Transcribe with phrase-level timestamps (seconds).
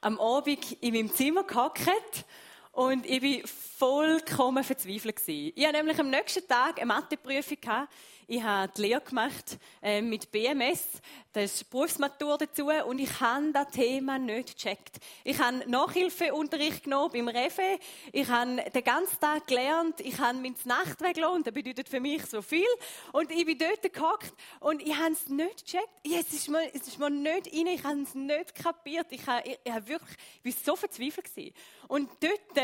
[0.00, 2.24] am Abend in meinem Zimmer gehockt
[2.72, 3.42] und ich bin
[3.78, 5.22] vollkommen verzweifelt.
[5.28, 7.58] Ich hatte nämlich am nächsten Tag eine Matheprüfung.
[8.26, 11.00] Ich habe die Lehre gemacht äh, mit BMS.
[11.32, 12.66] Das ist Berufsmatur dazu.
[12.66, 14.96] Und ich habe das Thema nicht gecheckt.
[15.22, 17.78] Ich habe Nachhilfeunterricht genommen beim Refe.
[18.12, 20.00] Ich habe den ganzen Tag gelernt.
[20.00, 21.46] Ich habe mein Nacht weggelohnt.
[21.46, 22.66] Das bedeutet für mich so viel.
[23.12, 25.88] Und ich bin dort gehockt und ich habe es nicht gecheckt.
[26.04, 27.66] Es ist mir, es ist mir nicht rein.
[27.68, 29.06] Ich habe es nicht kapiert.
[29.10, 31.54] Ich, habe, ich, ich habe wirklich, ich war so verzweifelt gewesen.
[31.86, 32.56] Und dort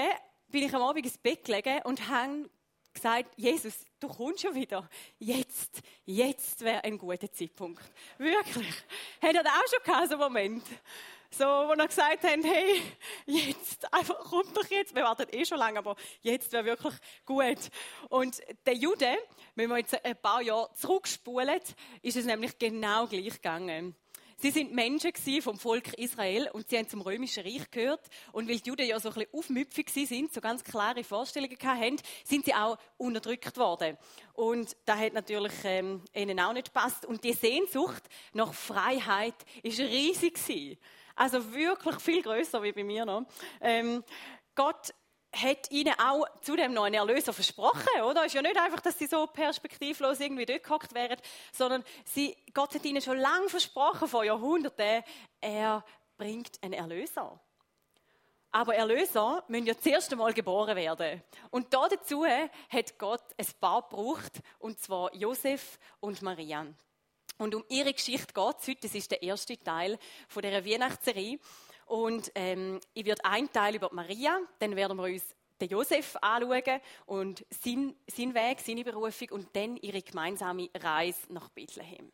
[0.55, 2.49] bin ich am Abend ins Bett gelegen und habe
[2.93, 4.89] gesagt, Jesus, du kommst schon wieder.
[5.19, 7.83] Jetzt, jetzt wäre ein guter Zeitpunkt.
[8.19, 8.73] Wirklich.
[9.21, 10.65] Hat er das auch schon gehabt, so einen Moment?
[11.29, 12.83] So, wo er gesagt hat, hey,
[13.27, 14.95] jetzt, einfach, komm doch jetzt.
[14.95, 16.95] Wir warten eh schon lange, aber jetzt wäre wirklich
[17.27, 17.59] gut.
[18.09, 19.19] Und der Jude,
[19.57, 21.59] wenn wir jetzt ein paar Jahre zurückspulen,
[22.01, 23.97] ist es nämlich genau gleich gegangen.
[24.37, 28.01] Sie sind Menschen vom Volk Israel und sie haben zum römischen Reich gehört.
[28.33, 31.97] Und weil die Juden ja so ein bisschen aufmüpfig sind, so ganz klare Vorstellungen hatten,
[32.25, 33.97] sind sie auch unterdrückt worden.
[34.35, 37.05] Und das hat natürlich ähm, ihnen auch nicht gepasst.
[37.07, 40.79] Und die Sehnsucht nach Freiheit ist riesig gewesen.
[41.15, 43.27] Also wirklich viel größer wie bei mir noch.
[43.61, 44.03] Ähm,
[44.55, 44.93] Gott
[45.35, 48.25] hat ihnen auch zudem noch einen Erlöser versprochen, oder?
[48.25, 51.19] Ist ja nicht einfach, dass sie so perspektivlos irgendwie dort gehockt wären,
[51.53, 55.03] sondern sie, Gott hat ihnen schon lange versprochen, vor Jahrhunderten,
[55.41, 55.85] er
[56.17, 57.41] bringt einen Erlöser.
[58.51, 61.23] Aber Erlöser müssen ja zuerst einmal geboren werden.
[61.51, 66.67] Und da dazu hat Gott ein Paar gebraucht, und zwar Josef und Maria.
[67.37, 68.81] Und um ihre Geschichte geht es heute.
[68.83, 71.41] Das ist der erste Teil von dieser Weihnachtsserie.
[71.87, 76.81] Und ähm, ich werde einen Teil über Maria, dann werden wir uns den Josef anschauen
[77.07, 82.11] und seinen, seinen Weg, seine Berufung und dann ihre gemeinsame Reise nach Bethlehem.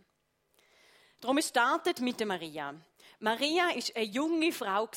[1.20, 2.74] Darum es startet mit der Maria.
[3.18, 4.88] Maria ist eine junge Frau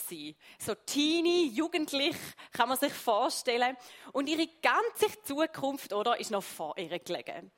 [0.57, 2.15] so teeny, jugendlich,
[2.53, 3.75] kann man sich vorstellen,
[4.13, 7.51] und ihre ganze Zukunft oder ist noch vor ihr gelegen.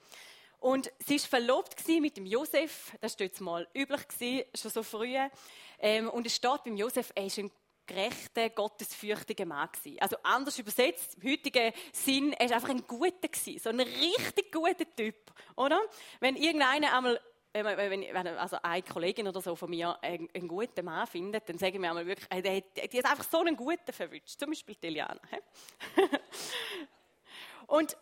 [0.59, 4.01] Und sie ist verlobt mit dem Josef, das war mal üblich
[4.55, 5.15] schon so früh.
[5.79, 7.51] Ähm, und es steht beim Josef, er ist ein
[7.85, 9.99] gerechter, gottesfürchtiger Mann gewesen.
[9.99, 14.51] Also anders übersetzt, im heutigen Sinn, er ist einfach ein guter gewesen, so ein richtig
[14.51, 15.15] guter Typ,
[15.55, 15.79] oder?
[16.19, 17.19] Wenn irgendeiner einmal
[17.63, 21.89] wenn, also eine Kollegin oder so von mir einen, guten Mann findet, dann sagen wir
[21.89, 24.37] einmal wirklich, äh, die, die hat einfach so einen guten verwünscht.
[24.37, 25.21] Zum Beispiel Tiliana.
[27.67, 27.95] Und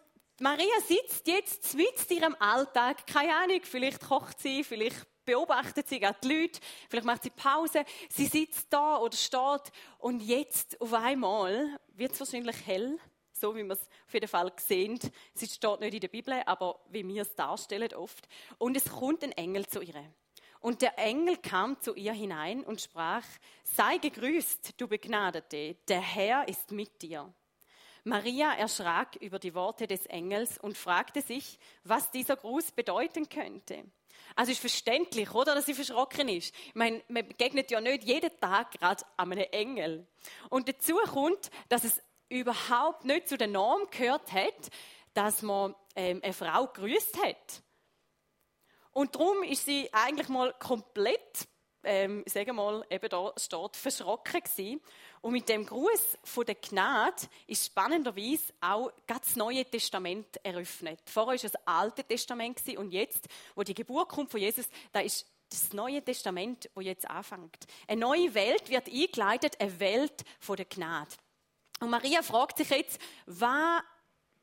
[0.44, 6.20] Maria sitzt jetzt mit ihrem Alltag, keine Ahnung, vielleicht kocht sie, vielleicht beobachtet sie gerade
[6.22, 6.60] die Leute,
[6.90, 12.20] vielleicht macht sie Pause, sie sitzt da oder steht und jetzt auf einmal wird es
[12.20, 13.00] wahrscheinlich hell,
[13.32, 15.00] so wie wir es auf jeden Fall sehen.
[15.34, 18.28] Sie steht nicht in der Bibel, aber wie wir es darstellen oft.
[18.58, 20.14] Und es kommt ein Engel zu ihr.
[20.60, 23.24] Und der Engel kam zu ihr hinein und sprach,
[23.64, 27.34] sei gegrüßt, du Begnadete, der Herr ist mit dir.
[28.04, 33.86] Maria erschrak über die Worte des Engels und fragte sich, was dieser Gruß bedeuten könnte.
[34.36, 36.54] Also ist verständlich, oder, dass sie verschrocken ist.
[36.68, 40.08] Ich meine, man begegnet ja nicht jeden Tag gerade einem Engel.
[40.50, 44.70] Und dazu kommt, dass es überhaupt nicht zu der Norm gehört hat,
[45.14, 47.62] dass man ähm, eine Frau grüßt hat.
[48.92, 51.48] Und darum ist sie eigentlich mal komplett,
[51.84, 54.82] ähm, sagen mal, eben da steht, verschrocken gewesen.
[55.22, 61.00] Und mit dem Gruß von der Gnade ist spannenderweise auch das Neue Testament eröffnet.
[61.06, 65.26] Vorher war das Alte Testament und jetzt, wo die Geburt kommt von Jesus, da ist
[65.50, 67.68] das Neue Testament, wo jetzt anfängt.
[67.88, 71.12] Eine neue Welt wird eingeleitet, eine Welt von der Gnade.
[71.80, 73.82] Und Maria fragt sich jetzt, was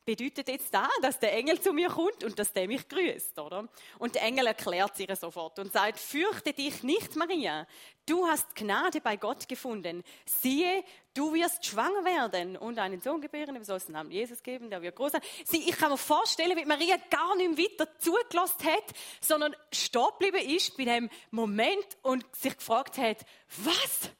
[0.04, 3.68] bedeutet jetzt da, dass der Engel zu mir kommt und dass der mich grüßt, oder?
[3.98, 7.66] Und der Engel erklärt sie sofort und sagt, fürchte dich nicht, Maria.
[8.06, 10.02] Du hast Gnade bei Gott gefunden.
[10.24, 10.82] Siehe,
[11.14, 14.82] du wirst schwanger werden und einen Sohn gebären, du sollst den Namen Jesus geben, der
[14.82, 15.22] wird groß sein.
[15.44, 18.84] Sie, ich kann mir vorstellen, wie Maria gar nicht weiter zugelassen hat,
[19.20, 23.18] sondern stehen geblieben ist bei dem Moment und sich gefragt hat,
[23.58, 24.10] was?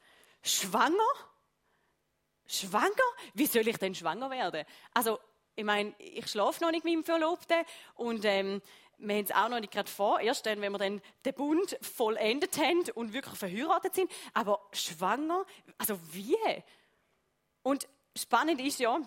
[0.43, 0.97] Schwanger?
[2.45, 2.91] Schwanger?
[3.33, 4.65] Wie soll ich denn schwanger werden?
[4.93, 5.19] Also,
[5.55, 7.63] ich meine, ich schlafe noch nicht mit meinem Verlobten
[7.95, 8.61] und ähm,
[8.97, 11.77] wir haben es auch noch nicht gerade vor, erst dann, wenn wir dann den Bund
[11.81, 14.11] vollendet haben und wirklich verheiratet sind.
[14.33, 15.45] Aber schwanger,
[15.77, 16.37] also wie?
[17.63, 18.99] Und spannend ist ja,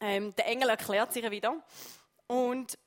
[0.00, 1.62] ähm, der Engel erklärt sich wieder
[2.26, 2.78] und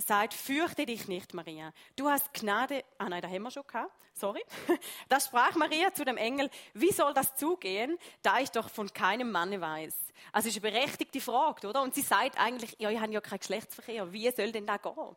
[0.00, 1.72] sagt, fürchte dich nicht, Maria.
[1.96, 2.84] Du hast Gnade.
[2.98, 3.92] Ah nein, da haben wir schon gehabt.
[4.14, 4.42] Sorry.
[5.08, 9.30] Da sprach Maria zu dem Engel, wie soll das zugehen, da ich doch von keinem
[9.32, 9.94] Manne weiß.
[10.32, 11.82] Also ist eine berechtigte Frage, oder?
[11.82, 14.12] Und sie sagt eigentlich, ja, ich habe ja keinen Geschlechtsverkehr.
[14.12, 15.16] Wie soll denn da gehen?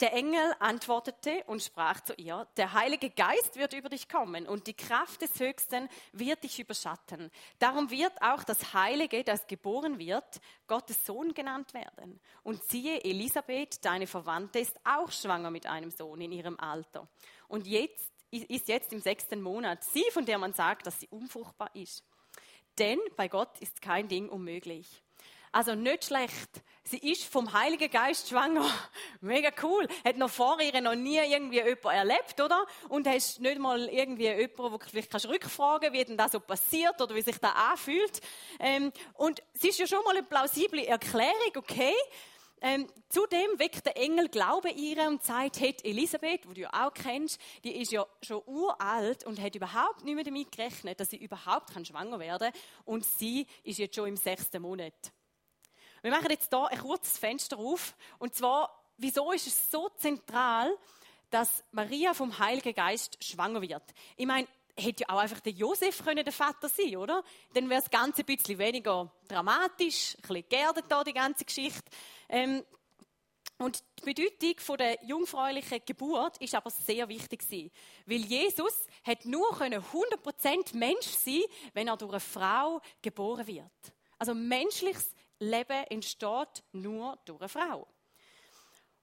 [0.00, 4.68] Der Engel antwortete und sprach zu ihr, der Heilige Geist wird über dich kommen und
[4.68, 7.32] die Kraft des Höchsten wird dich überschatten.
[7.58, 12.20] Darum wird auch das Heilige, das geboren wird, Gottes Sohn genannt werden.
[12.44, 17.08] Und siehe, Elisabeth, deine Verwandte, ist auch schwanger mit einem Sohn in ihrem Alter.
[17.48, 19.82] Und jetzt ist jetzt im sechsten Monat.
[19.82, 22.04] Sie, von der man sagt, dass sie unfruchtbar ist.
[22.78, 25.02] Denn bei Gott ist kein Ding unmöglich.
[25.58, 26.62] Also nicht schlecht.
[26.84, 28.64] Sie ist vom Heiligen Geist schwanger.
[29.20, 29.88] Mega cool.
[30.04, 32.64] Hat noch vor ihr noch nie irgendwie jemand erlebt, oder?
[32.88, 36.38] Und hast nicht mal irgendwie jemanden, wo du vielleicht kannst rückfragen, wie denn das so
[36.38, 38.20] passiert oder wie sich das anfühlt.
[38.60, 41.94] Ähm, und es ist ja schon mal eine plausible Erklärung, okay?
[42.60, 46.94] Ähm, zudem weckt der Engel Glaube ihre und sagt, hey, Elisabeth, wo du ja auch
[46.94, 51.16] kennst, die ist ja schon uralt und hat überhaupt nicht mehr damit gerechnet, dass sie
[51.16, 52.60] überhaupt schwanger werden kann.
[52.84, 54.94] Und sie ist jetzt schon im sechsten Monat.
[56.02, 57.94] Wir machen jetzt hier ein kurzes Fenster auf.
[58.18, 60.76] Und zwar, wieso ist es so zentral,
[61.30, 63.82] dass Maria vom Heiligen Geist schwanger wird?
[64.16, 64.46] Ich meine,
[64.76, 67.22] hätte ja auch einfach der Josef können der Vater sein, oder?
[67.54, 71.90] Dann wäre das Ganze ein bisschen weniger dramatisch, ein bisschen geerdet da, die ganze Geschichte.
[72.28, 72.64] Ähm,
[73.58, 77.72] und die Bedeutung von der jungfräulichen Geburt ist aber sehr wichtig gewesen,
[78.06, 81.42] weil Jesus hat nur 100% Mensch sein,
[81.74, 83.72] wenn er durch eine Frau geboren wird.
[84.16, 87.86] Also menschliches Leben entsteht nur durch eine Frau.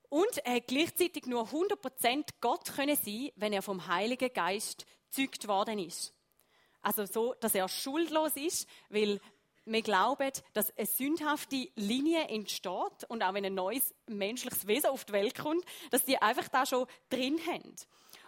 [0.10, 5.48] Und er hat gleichzeitig nur 100% Gott können sein, wenn er vom Heiligen Geist gezeugt
[5.48, 6.14] worden ist.
[6.82, 9.20] Also so, dass er schuldlos ist, weil
[9.66, 15.06] wir glauben, dass eine sündhafte Linie entsteht und auch wenn ein neues menschliches Wesen auf
[15.06, 17.76] die Welt kommt, dass die einfach da schon drin haben.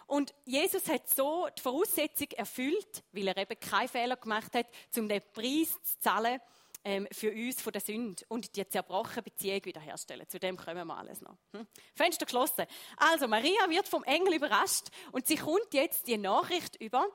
[0.08, 4.66] Und Jesus hat so die Voraussetzung erfüllt, weil er eben keinen Fehler gemacht hat,
[4.96, 6.40] um den Preis zu zahlen,
[6.88, 10.26] ähm, für uns von der Sünde und die zerbrochene Beziehung wiederherstellen.
[10.26, 11.36] Zu dem kommen wir alles noch.
[11.52, 11.66] Hm?
[11.94, 12.64] Fenster geschlossen.
[12.96, 17.06] Also, Maria wird vom Engel überrascht und sie kommt jetzt die Nachricht über,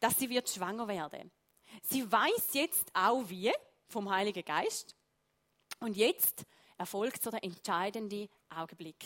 [0.00, 1.32] dass sie wird schwanger werden.
[1.80, 3.50] Sie weiß jetzt auch wie
[3.88, 4.94] vom Heiligen Geist
[5.80, 6.44] und jetzt
[6.76, 9.02] erfolgt so der entscheidende Augenblick.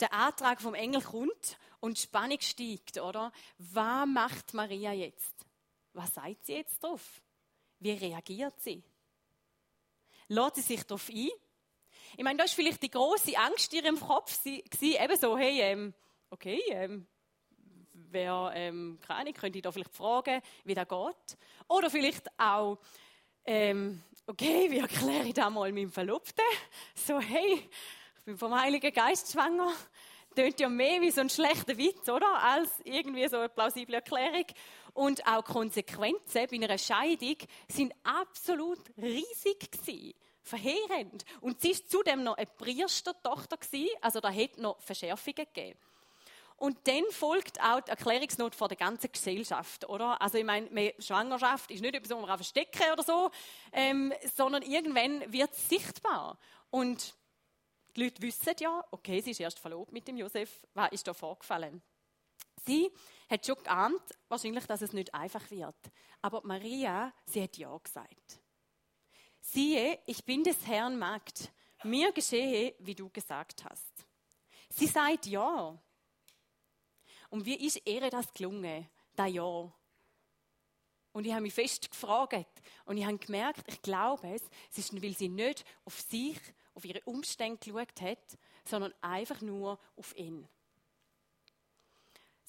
[0.00, 3.32] Der Antrag vom Engel kommt und Spannung steigt, oder?
[3.58, 5.44] Was macht Maria jetzt?
[5.92, 7.20] Was sagt sie jetzt drauf?
[7.82, 8.80] Wie reagiert sie?
[10.28, 11.30] Lässt sie sich darauf ein?
[12.16, 15.60] Ich meine, da ist vielleicht die große Angst in ihrem Kopf gewesen, eben so, hey,
[15.62, 15.92] ähm,
[16.30, 17.08] okay, ähm,
[18.10, 21.38] wer, ähm, keine Ahnung, könnte ich da vielleicht fragen, wie das geht?
[21.66, 22.78] Oder vielleicht auch,
[23.44, 26.44] ähm, okay, wie erkläre ich das mal meinem Verlobten?
[26.94, 27.68] So, hey,
[28.18, 29.72] ich bin vom Heiligen Geist schwanger.
[30.36, 32.42] Tönt ja mehr wie so ein schlechter Witz, oder?
[32.42, 34.46] Als irgendwie so eine plausible Erklärung.
[34.94, 37.36] Und auch Konsequenzen bei einer Scheidung
[37.68, 40.14] sind absolut riesig gewesen.
[40.42, 41.24] Verheerend.
[41.40, 45.78] Und sie ist zudem noch eine Priestertochter gewesen, also da hätte noch Verschärfungen gegeben.
[46.56, 50.20] Und dann folgt auch die Erklärungsnot vor der ganzen Gesellschaft, oder?
[50.22, 53.30] Also ich meine, Schwangerschaft ist nicht etwas, was man verstecken oder so,
[53.72, 56.38] ähm, sondern irgendwann wird es sichtbar.
[56.70, 57.14] Und
[57.96, 61.12] die Leute wissen ja, okay, sie ist erst verlobt mit dem Josef, was ist da
[61.12, 61.82] vorgefallen?
[62.64, 62.90] Sie
[63.28, 65.76] hat schon geahnt, wahrscheinlich, dass es nicht einfach wird.
[66.20, 68.40] Aber Maria, sie hat Ja gesagt.
[69.40, 71.50] Siehe, ich bin des Herrn Magd.
[71.82, 74.06] Mir geschehe, wie du gesagt hast.
[74.68, 75.76] Sie sagt Ja.
[77.30, 79.72] Und wie ist ihr das gelungen, da Ja?
[81.12, 85.02] Und ich habe mich fest gefragt und ich habe gemerkt, ich glaube es, es ist,
[85.02, 86.38] weil sie nicht auf sich,
[86.74, 90.48] auf ihre Umstände geschaut hat, sondern einfach nur auf ihn.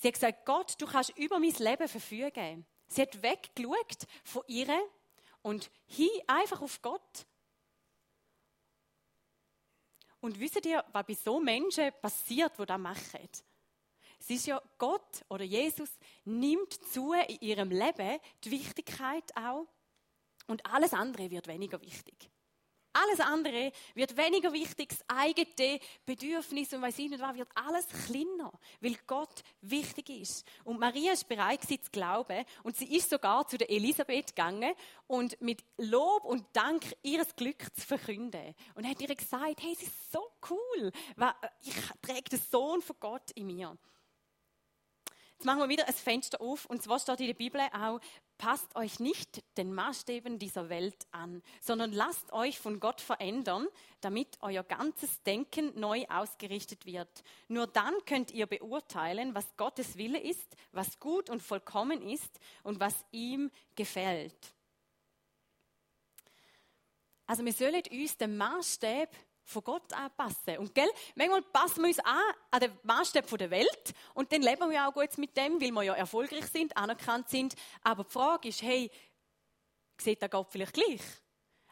[0.03, 2.65] Sie hat gesagt, Gott, du kannst über mein Leben verfügen.
[2.89, 4.67] Sie hat weggeschaut von ihr
[5.41, 7.25] und hin einfach auf Gott.
[10.19, 13.29] Und wisst ihr, was bei so Menschen passiert, die das machen?
[14.19, 15.91] Es ist ja Gott oder Jesus
[16.25, 19.65] nimmt zu in ihrem Leben die Wichtigkeit auch
[20.47, 22.29] und alles andere wird weniger wichtig.
[22.93, 27.87] Alles andere wird weniger wichtig, das eigene Bedürfnis und weiß ich nicht was, wird alles
[28.05, 30.45] kleiner, weil Gott wichtig ist.
[30.63, 34.73] Und Maria ist bereit sie zu glauben und sie ist sogar zu der Elisabeth gegangen
[35.07, 38.53] und mit Lob und Dank ihres Glück zu verkünden.
[38.75, 40.91] Und hat ihr gesagt, hey, es ist so cool,
[41.61, 43.75] ich träge den Sohn von Gott in mir.
[45.43, 47.99] Jetzt machen wir wieder ein Fenster auf und zwar steht in der Bibel auch,
[48.37, 53.67] passt euch nicht den Maßstäben dieser Welt an, sondern lasst euch von Gott verändern,
[53.99, 57.25] damit euer ganzes Denken neu ausgerichtet wird.
[57.49, 62.79] Nur dann könnt ihr beurteilen, was Gottes Wille ist, was gut und vollkommen ist und
[62.79, 64.53] was ihm gefällt.
[67.25, 70.57] Also wir sollen uns den Maßstab von Gott anpassen.
[70.57, 72.21] Und gell, manchmal passen wir uns an,
[72.51, 75.83] an den Maßstab der Welt und dann leben wir auch gut mit dem, weil wir
[75.83, 77.55] ja erfolgreich sind, anerkannt sind.
[77.83, 78.89] Aber die Frage ist, hey,
[79.97, 81.01] sieht der Gott vielleicht gleich?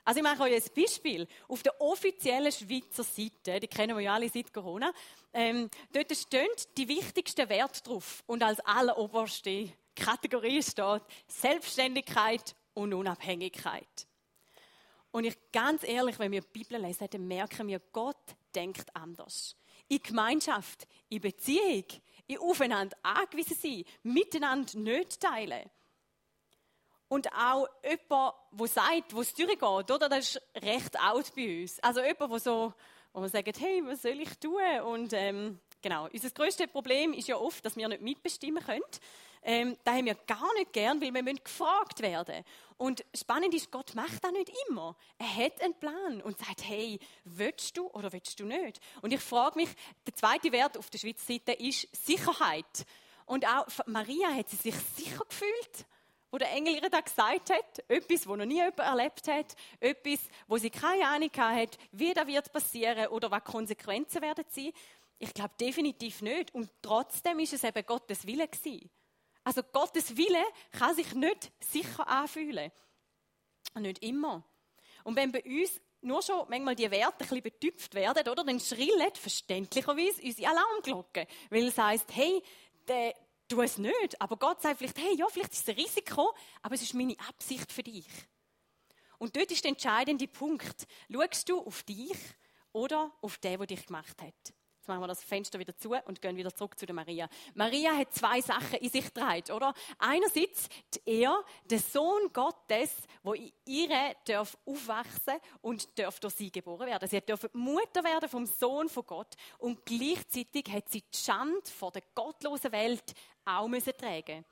[0.04, 1.28] Also ich mache euch ein Beispiel.
[1.48, 4.92] Auf der offiziellen Schweizer Seite, die kennen wir ja alle seit Corona,
[5.34, 8.24] ähm, dort stehen die wichtigsten Werte drauf.
[8.26, 14.08] Und als alleroberste Kategorie steht Selbstständigkeit und Unabhängigkeit.
[15.12, 18.16] Und ich ganz ehrlich, wenn wir die Bibel lesen, dann merken wir, Gott
[18.56, 19.56] denkt anders.
[19.88, 21.86] In Gemeinschaft, in Beziehung,
[22.28, 25.70] in Aufeinander angewiesen sein, miteinander nicht teilen.
[27.10, 30.08] Und auch jemand, der sagt, wo es durchgeht, oder?
[30.08, 31.78] Das ist recht alt bei uns.
[31.82, 32.74] Also jemand, der so,
[33.12, 34.62] wo man sagt, hey, was soll ich tun?
[34.86, 38.82] Und ähm, genau, unser größtes Problem ist ja oft, dass wir nicht mitbestimmen können.
[39.44, 42.44] Ähm, das haben wir gar nicht gern, weil wir gefragt werden.
[42.78, 44.96] Und spannend ist, Gott macht das nicht immer.
[45.18, 48.80] Er hat einen Plan und sagt, hey, willst du oder willst du nicht?
[49.02, 49.70] Und ich frage mich,
[50.06, 52.86] der zweite Wert auf der Schweizer Seite ist Sicherheit.
[53.26, 55.86] Und auch Maria hat sie sich sicher gefühlt
[56.32, 60.20] wo der Engel ihr da gesagt hat, etwas, wo noch nie jemand erlebt hat, etwas,
[60.48, 64.72] wo sie keine Ahnung hat, wie das wird passieren oder was Konsequenzen werden sein.
[65.20, 66.56] Ich glaube definitiv nicht.
[66.56, 68.90] Und trotzdem ist es eben Gottes Wille gewesen.
[69.44, 72.72] Also Gottes Wille kann sich nicht sicher anfühlen.
[73.76, 74.44] Nicht immer.
[75.04, 78.60] Und wenn bei uns nur schon manchmal die Werte ein bisschen betüpft werden, oder, dann
[78.60, 81.26] schrillen verständlicherweise unsere Alarmglocken.
[81.50, 82.42] Weil es heisst, hey,
[82.88, 83.16] der,
[83.48, 84.20] tu es nicht.
[84.20, 87.16] Aber Gott sagt vielleicht, hey, ja, vielleicht ist es ein Risiko, aber es ist meine
[87.28, 88.08] Absicht für dich.
[89.20, 90.88] Und dort ist der entscheidende Punkt.
[91.12, 92.18] Schaust du auf dich
[92.72, 94.54] oder auf den, der dich gemacht hat?
[94.82, 97.30] Jetzt machen wir das Fenster wieder zu und gehen wieder zurück zu der Maria.
[97.54, 99.76] Maria hat zwei Sachen in sich getragen, oder?
[100.00, 100.70] Einerseits
[101.06, 107.08] er, der Sohn Gottes, wo in ihr darf aufwachsen und darf durch sie geboren werden.
[107.08, 111.92] Sie darf Mutter werden vom Sohn von Gott und gleichzeitig hat sie die Schande vor
[111.92, 113.14] der gottlosen Welt
[113.46, 114.44] auch müssen tragen.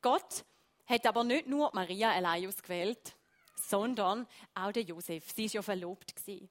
[0.00, 0.46] Gott
[0.86, 3.14] hat aber nicht nur Maria allein ausgewählt,
[3.54, 5.30] sondern auch den Josef.
[5.30, 6.48] Sie ist ja verlobt gewesen.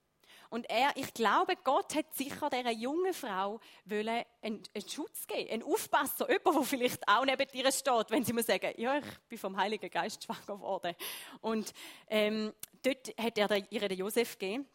[0.49, 5.63] Und er, ich glaube, Gott hat sicher dieser jungen Frau einen, einen Schutz geben, einen
[5.63, 9.37] Aufpasser, jemand, der vielleicht auch neben ihr steht, wenn sie mir sagen, ja, ich bin
[9.37, 10.95] vom Heiligen Geist schwanger geworden.
[11.41, 11.73] Und
[12.09, 14.67] ähm, dort hat er ihr den Josef gegeben.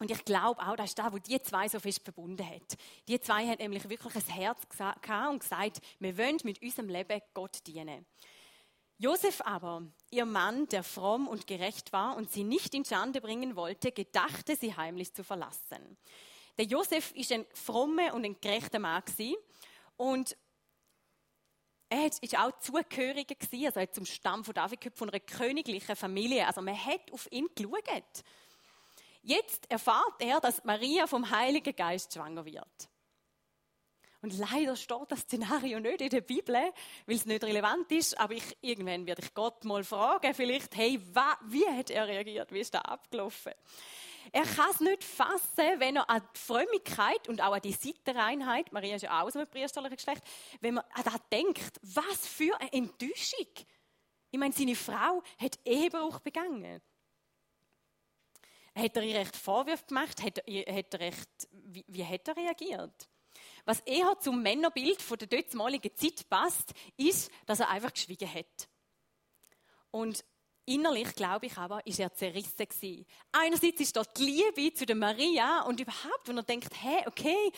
[0.00, 2.76] Und ich glaube auch, das ist das, wo die zwei so fest verbunden hat.
[3.06, 7.20] Die zwei haben nämlich wirklich ein Herz gehabt und gesagt, wir wollen mit unserem Leben
[7.32, 8.04] Gott dienen.
[8.98, 13.56] Josef aber, ihr Mann, der fromm und gerecht war und sie nicht in Schande bringen
[13.56, 15.96] wollte, gedachte sie heimlich zu verlassen.
[16.56, 19.02] Der Josef ist ein frommer und ein gerechter Mann
[19.96, 20.36] und
[21.88, 23.36] er ist auch zugehöriger
[23.66, 26.46] also er zum Stamm von David gehört, von einer königlichen Familie.
[26.46, 28.24] Also man hat auf ihn geschaut.
[29.22, 32.88] Jetzt erfahrt er, dass Maria vom Heiligen Geist schwanger wird.
[34.24, 38.18] Und leider steht das Szenario nicht in der Bibel, weil es nicht relevant ist.
[38.18, 40.98] Aber ich, irgendwann werde ich Gott mal fragen, vielleicht, hey,
[41.42, 42.50] wie hat er reagiert?
[42.50, 43.52] Wie ist da abgelaufen?
[44.32, 48.72] Er kann es nicht fassen, wenn er an die Frömmigkeit und auch an die Seitenreinheit,
[48.72, 50.22] Maria ist ja auch aus einem priesterlichen Geschlecht,
[50.62, 53.52] wenn man an das denkt, was für eine Enttäuschung.
[54.30, 56.80] Ich meine, seine Frau hat Ehebruch begangen.
[58.74, 60.22] Hat er ihr recht Vorwürfe gemacht?
[60.22, 63.10] Hat er, hat er recht, wie, wie hat er reagiert?
[63.64, 68.68] Was eher zum Männerbild von der dortmaligen Zeit passt, ist, dass er einfach geschwiegen hat.
[69.90, 70.24] Und
[70.66, 73.06] innerlich, glaube ich aber, ist er zerrissen gewesen.
[73.32, 77.52] Einerseits ist dort die Liebe zu der Maria und überhaupt, wenn er denkt, hey, okay,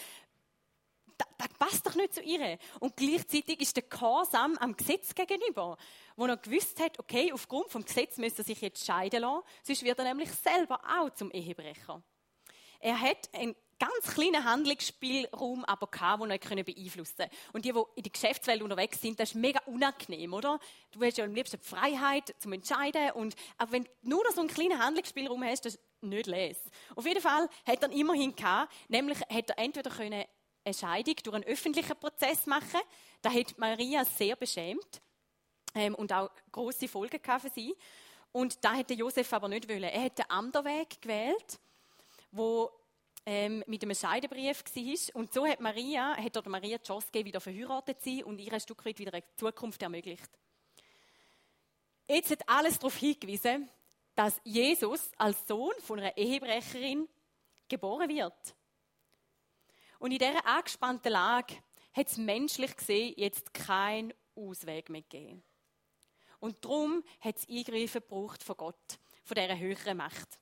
[1.16, 2.58] das, das passt doch nicht zu ihr.
[2.80, 5.76] Und gleichzeitig ist der Gehorsam am Gesetz gegenüber,
[6.16, 9.82] wo er gewusst hat, okay, aufgrund vom Gesetz müsste er sich jetzt scheiden lassen, sonst
[9.82, 12.02] wird er nämlich selber auch zum Ehebrecher.
[12.80, 17.36] Er hat ein ganz kleinen Handlungsspielraum aber gehabt, den er beeinflussen konnte.
[17.52, 20.58] Und die, die in der Geschäftswelt unterwegs sind, das ist mega unangenehm, oder?
[20.92, 24.40] Du hast ja am liebsten die Freiheit zum Entscheiden und aber wenn du nur so
[24.40, 26.58] einen kleinen Handlungsspielraum hast, das ist nicht les.
[26.94, 30.24] Auf jeden Fall hat er immerhin gehabt, nämlich hat er entweder können
[30.64, 32.80] eine Scheidung durch einen öffentlichen Prozess machen,
[33.22, 35.00] da hat Maria sehr beschämt
[35.74, 37.74] ähm, und auch große Folgen für sie.
[38.32, 39.84] Und da hätte Josef aber nicht wollen.
[39.84, 41.58] Er hat einen anderen Weg gewählt,
[42.32, 42.70] wo
[43.26, 45.16] ähm, mit einem Scheidebrief war.
[45.16, 48.38] Und so hat Maria, hat oder Maria die Chance gegeben, wieder verheiratet zu sein und
[48.38, 50.30] ihr ein Stück weit wieder eine Zukunft ermöglicht.
[52.08, 53.68] Jetzt hat alles darauf hingewiesen,
[54.14, 57.08] dass Jesus als Sohn von einer Ehebrecherin
[57.68, 58.54] geboren wird.
[59.98, 61.56] Und in dieser angespannten Lage
[61.92, 65.42] hat es menschlich gesehen jetzt keinen Ausweg mehr gegeben.
[66.38, 70.38] Und darum hat es Eingreifen gebraucht von Gott, von dieser höheren Macht.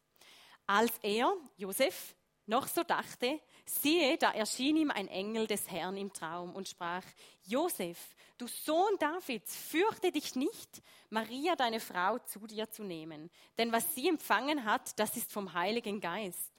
[0.66, 2.14] Als er, Josef,
[2.46, 7.04] noch so dachte, siehe, da erschien ihm ein Engel des Herrn im Traum und sprach,
[7.44, 7.98] Josef,
[8.38, 13.30] du Sohn Davids, fürchte dich nicht, Maria, deine Frau, zu dir zu nehmen.
[13.56, 16.52] Denn was sie empfangen hat, das ist vom Heiligen Geist.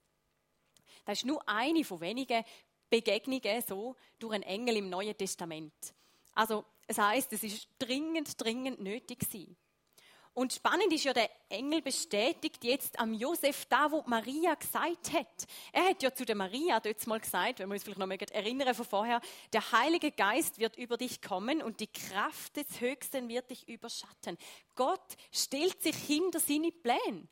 [1.06, 2.44] Das ist nur eine von wenigen
[2.90, 5.74] Begegnungen so durch einen Engel im Neuen Testament.
[6.34, 9.56] Also, es heißt, es ist dringend, dringend nötig gewesen.
[10.36, 15.48] Und spannend ist ja, der Engel bestätigt jetzt am Josef da, wo Maria gesagt hat.
[15.72, 18.18] Er hat ja zu der Maria dort mal gesagt, wenn wir uns vielleicht noch mal
[18.20, 19.22] erinnern von vorher,
[19.54, 24.38] der Heilige Geist wird über dich kommen und die Kraft des Höchsten wird dich überschatten.
[24.76, 27.30] Gott stellt sich hinter seine Pläne.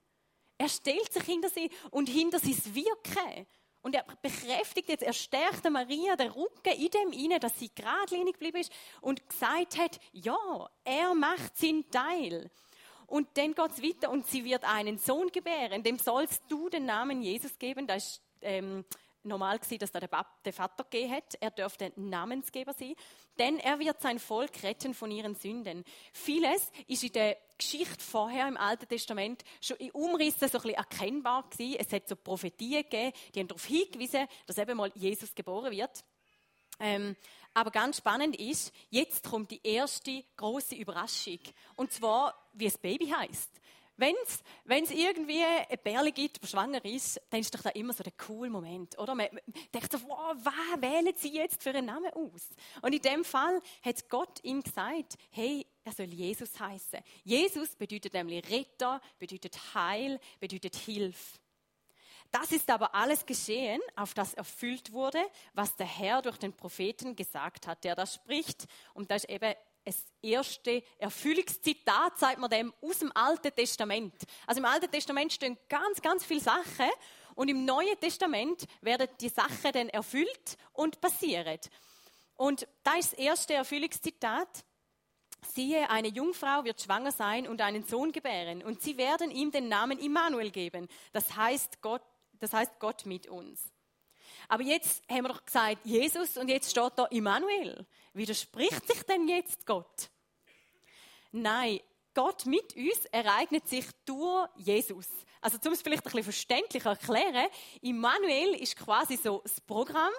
[0.57, 3.45] Er stellt sich hinter sie und hinter sein Wirken.
[3.81, 8.35] Und er bekräftigt jetzt, er stärkt Maria den Rücken in dem inne, dass sie geradlinig
[8.35, 12.49] geblieben ist und gesagt hat, ja, er macht seinen Teil.
[13.13, 16.87] Und dann geht es weiter und sie wird einen Sohn gebären, dem sollst du den
[16.87, 17.85] Namen Jesus geben.
[17.85, 18.83] Das ist ähm,
[19.21, 21.35] normal gewesen, dass da der, der Vater gegeben hat.
[21.39, 22.95] Er dürfte Namensgeber sein.
[23.37, 25.85] Denn er wird sein Volk retten von ihren Sünden.
[26.11, 30.73] Vieles ist in der Geschichte vorher im Alten Testament schon in Umrissen so ein bisschen
[30.73, 31.77] erkennbar gewesen.
[31.77, 36.03] Es hat so Prophetien gegeben, die haben darauf hingewiesen, dass eben mal Jesus geboren wird.
[36.79, 37.15] Ähm,
[37.53, 41.39] aber ganz spannend ist, jetzt kommt die erste große Überraschung.
[41.75, 43.49] Und zwar, wie das Baby heißt.
[43.95, 44.15] Wenn
[44.83, 48.13] es irgendwie ein Bärli gibt, der schwanger ist, dann ist doch da immer so der
[48.13, 49.13] coole Moment, oder?
[49.13, 49.41] Man, man
[49.71, 52.49] denkt so, wow, was wählen Sie jetzt für einen Namen aus?
[52.81, 57.01] Und in dem Fall hat Gott ihm gesagt, hey, er soll Jesus heißen.
[57.23, 61.37] Jesus bedeutet nämlich Retter, bedeutet Heil, bedeutet Hilfe.
[62.33, 65.23] Das ist aber alles geschehen, auf das erfüllt wurde,
[65.53, 68.65] was der Herr durch den Propheten gesagt hat, der da spricht.
[68.95, 69.53] Und das ist eben
[69.85, 74.15] das erste Erfüllungszitat, sagt man dem, aus dem Alten Testament.
[74.47, 76.89] Also im Alten Testament stehen ganz, ganz viele Sachen
[77.35, 81.59] und im Neuen Testament werden die Sachen dann erfüllt und passieren.
[82.35, 84.65] Und da ist das erste Erfüllungszitat.
[85.53, 89.67] Siehe, eine Jungfrau wird schwanger sein und einen Sohn gebären, und sie werden ihm den
[89.67, 90.87] Namen Immanuel geben.
[91.11, 92.01] Das heißt Gott
[92.43, 93.71] das heißt Gott mit uns.
[94.47, 97.85] Aber jetzt haben wir doch gesagt, Jesus und jetzt steht da Immanuel.
[98.13, 100.09] Widerspricht sich denn jetzt Gott?
[101.31, 101.79] Nein,
[102.13, 105.07] Gott mit uns ereignet sich durch Jesus.
[105.41, 107.47] Also, um es vielleicht ein bisschen verständlicher erklären,
[107.81, 110.13] Immanuel ist quasi so das Programm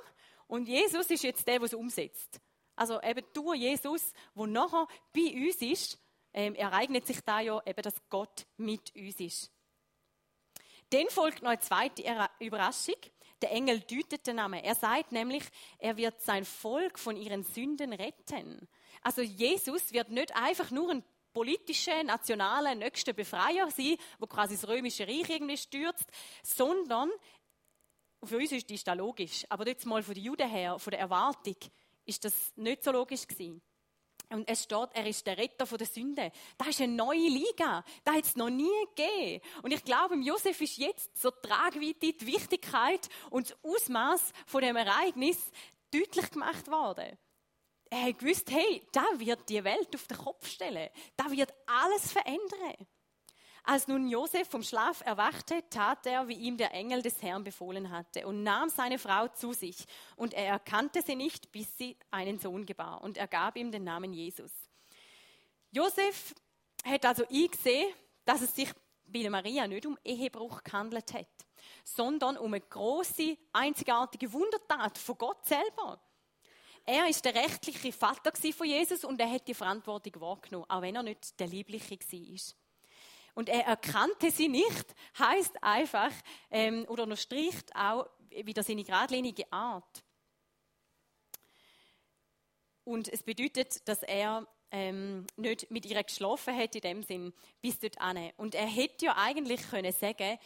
[0.47, 2.41] und Jesus ist jetzt der, der es umsetzt.
[2.77, 5.99] Also eben durch Jesus, wo nachher bei uns ist,
[6.33, 9.54] ähm, ereignet sich da ja eben, dass Gott mit uns ist.
[10.95, 12.05] Dann folgt noch eine zweite
[12.39, 12.95] Überraschung.
[13.43, 14.63] Der Engel deutet den Namen.
[14.63, 15.43] Er sagt nämlich,
[15.79, 18.69] er wird sein Volk von ihren Sünden retten.
[19.03, 24.69] Also Jesus wird nicht einfach nur ein politischer, nationaler, nächster Befreier sein, wo quasi das
[24.69, 26.07] römische Reich irgendwie stürzt,
[26.45, 27.11] sondern
[28.23, 29.45] für uns ist das logisch.
[29.49, 31.57] Aber jetzt mal von den Juden her, von der Erwartung,
[32.07, 33.61] ist das nicht so logisch gewesen.
[34.35, 36.33] Und es steht, er ist der Retter von der Sünde.
[36.59, 37.85] Das ist eine neue Liga.
[38.03, 39.41] Das hat es noch nie gegeben.
[39.63, 44.75] Und ich glaube, Josef ist jetzt so Tragweite, die Wichtigkeit und das Ausmaß von dem
[44.77, 45.39] Ereignis
[45.93, 47.17] deutlich gemacht worden.
[47.91, 50.91] Er hat gewusst, hey, da wird die Welt auf den Kopf stellen.
[51.17, 52.87] Da wird alles verändern.
[53.67, 57.91] Als nun Josef vom Schlaf erwachte, tat er, wie ihm der Engel des Herrn befohlen
[57.91, 59.87] hatte, und nahm seine Frau zu sich.
[60.17, 63.01] Und er erkannte sie nicht, bis sie einen Sohn gebar.
[63.03, 64.53] Und er gab ihm den Namen Jesus.
[65.71, 66.35] Josef
[66.85, 67.91] hat also eingesehen,
[68.27, 68.69] dass es sich
[69.07, 71.47] bei Maria nicht um Ehebruch gehandelt hat,
[71.85, 75.99] sondern um eine große, einzigartige Wundertat von Gott selber.
[76.85, 80.97] Er ist der rechtliche Vater von Jesus und er hat die Verantwortung wahrgenommen, auch wenn
[80.97, 82.64] er nicht der Liebliche war
[83.35, 86.13] und er erkannte sie nicht, heißt einfach
[86.51, 90.05] ähm, oder unterstricht auch wieder seine geradlinige Art.
[92.85, 97.79] Und es bedeutet, dass er ähm, nicht mit ihr geschlafen hat in dem Sinn bis
[97.79, 98.31] dort an.
[98.37, 100.39] Und er hätte ja eigentlich können sagen,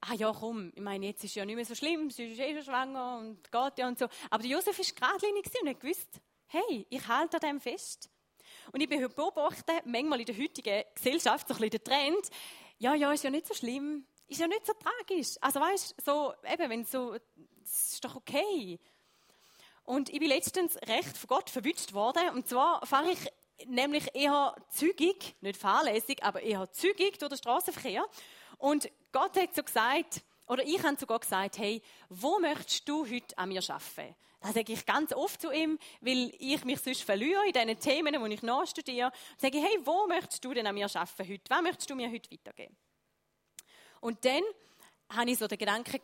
[0.00, 2.54] ah ja komm, ich meine jetzt ist ja nicht mehr so schlimm, sie ist eh
[2.54, 4.06] schon schwanger und geht ja und so.
[4.30, 8.10] Aber Josef ist geradlinig und hat gewusst, hey, ich halte an dem fest.
[8.72, 12.30] Und ich beobachte manchmal in der heutigen Gesellschaft so ein bisschen den Trend,
[12.78, 15.36] ja, ja, ist ja nicht so schlimm, ist ja nicht so tragisch.
[15.40, 17.16] Also weißt so, eben, wenn so,
[17.62, 18.78] ist doch okay.
[19.84, 22.30] Und ich bin letztens recht von Gott verwünscht worden.
[22.30, 23.32] Und zwar fahre ich
[23.66, 28.04] nämlich eher zügig, nicht fahrlässig, aber eher zügig durch den Straßenverkehr.
[28.58, 33.36] Und Gott hat so gesagt, oder ich habe sogar gesagt, hey, wo möchtest du heute
[33.38, 34.14] an mir arbeiten?
[34.44, 38.20] Das sage ich ganz oft zu ihm, weil ich mich sonst verliere in diesen Themen,
[38.20, 39.06] wo ich nachstudiere.
[39.06, 41.42] Und sage hey, wo möchtest du denn an mir arbeiten heute?
[41.48, 42.76] Was möchtest du mir heute weitergeben?
[44.02, 44.42] Und dann
[45.08, 45.98] hatte ich so den Gedanken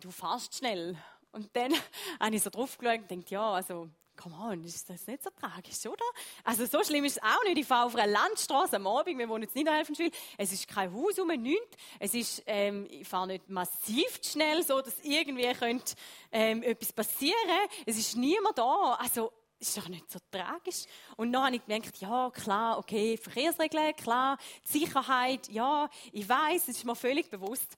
[0.00, 0.96] du fährst schnell.
[1.30, 1.74] Und dann
[2.20, 5.30] habe ich so drauf geschaut und gedacht, ja, also, come on, ist das nicht so
[5.30, 6.04] tragisch, oder?
[6.44, 7.58] Also, so schlimm ist es auch nicht.
[7.58, 10.10] Ich fahre auf einer Landstraße am Abend, wir wohnen jetzt nicht Helfenschwil.
[10.36, 11.76] Es ist kein Haus um, nichts.
[11.98, 15.94] Es ist, ähm, ich fahre nicht massiv schnell, so dass irgendwie könnte,
[16.32, 17.68] ähm, etwas passieren.
[17.86, 18.98] Es ist niemand da.
[19.00, 20.84] Also, ist doch nicht so tragisch.
[21.16, 26.76] Und dann habe ich gemerkt, ja, klar, okay, Verkehrsregeln, klar, Sicherheit, ja, ich weiß, es
[26.76, 27.76] ist mir völlig bewusst.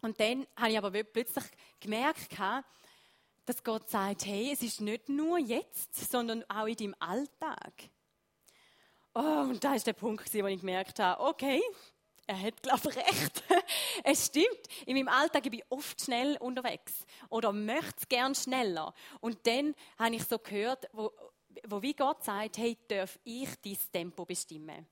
[0.00, 1.44] Und dann habe ich aber plötzlich
[1.80, 2.30] gemerkt,
[3.44, 7.72] dass Gott sagt, hey, es ist nicht nur jetzt, sondern auch in deinem Alltag.
[9.14, 11.60] Oh, und da ist der Punkt, wo ich gemerkt habe, okay,
[12.26, 13.44] er hat, glaube ich, recht.
[14.04, 14.46] es stimmt.
[14.86, 18.94] In meinem Alltag bin ich oft schnell unterwegs oder möchte es gern schneller.
[19.20, 21.12] Und dann habe ich so gehört, wo,
[21.66, 24.86] wo wie Gott sagt, hey, darf ich dein Tempo bestimmen?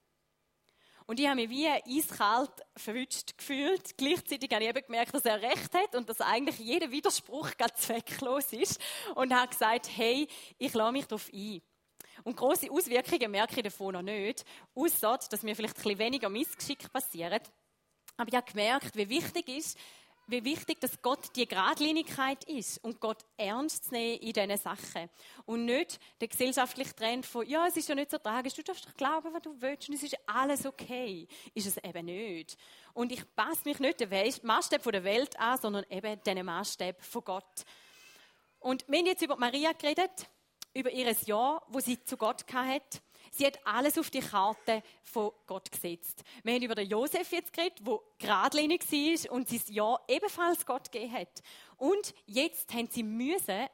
[1.11, 3.99] Und ich habe mich wie eiskalt verwünscht gefühlt.
[3.99, 7.79] Gleichzeitig habe ich eben gemerkt, dass er recht hat und dass eigentlich jeder Widerspruch ganz
[7.79, 8.81] zwecklos ist.
[9.17, 11.63] Und habe gesagt, hey, ich lasse mich darauf ein.
[12.23, 14.45] Und große Auswirkungen merke ich davon noch nicht,
[14.77, 17.43] außer dass mir vielleicht ein bisschen weniger Missgeschick passiert.
[18.17, 19.77] Aber ich habe gemerkt, wie wichtig ist,
[20.31, 25.11] wie wichtig, dass Gott die Gradlinigkeit ist und Gott ernst zu nehmen in diesen Sachen.
[25.47, 28.87] Und nicht der gesellschaftliche Trend von, ja, es ist ja nicht so tragisch, du darfst
[28.87, 31.27] doch glauben, was du willst und es ist alles okay.
[31.55, 32.57] Ist es eben nicht.
[32.93, 34.11] Und ich passe mich nicht den
[34.43, 37.65] Maßstab der Welt an, sondern eben den Maßstab von Gott.
[38.59, 40.29] Und wir haben jetzt über Maria geredet,
[40.75, 43.01] über ihr Jahr, wo sie zu Gott hatte.
[43.31, 46.23] Sie hat alles auf die Karte von Gott gesetzt.
[46.43, 50.91] Wir haben über den Josef jetzt geredet, der geradlinig war und sein Ja ebenfalls Gott
[50.91, 51.43] gegeben hat.
[51.77, 53.69] Und jetzt haben sie müssen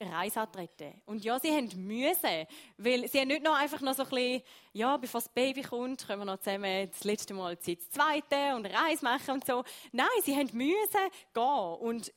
[0.00, 1.00] Reise antreten.
[1.06, 2.46] Und ja, sie haben müssen,
[2.78, 6.06] weil sie haben nicht noch einfach noch so ein bisschen, ja, bevor das Baby kommt,
[6.06, 9.62] können wir noch zusammen das letzte Mal das zweite und eine Reise machen und so.
[9.92, 12.12] Nein, sie haben müssen gehen und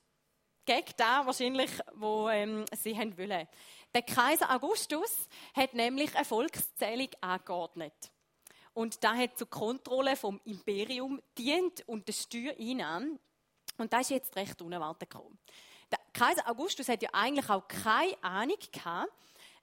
[0.65, 3.47] gegen da wahrscheinlich, wo ähm, sie haben wollen.
[3.93, 7.93] Der Kaiser Augustus hat nämlich eine Volkszählung angeordnet.
[8.73, 13.19] Und da hat zur Kontrolle vom Imperium dient und der Steuereinnahmen.
[13.77, 15.37] Und das ist jetzt recht unerwartet gekommen.
[15.91, 19.11] Der Kaiser Augustus hat ja eigentlich auch keine Ahnung gehabt,